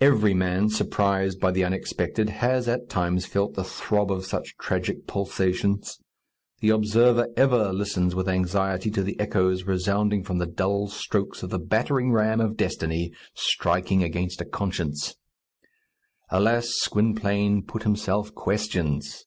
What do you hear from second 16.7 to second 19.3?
Gwynplaine put himself questions.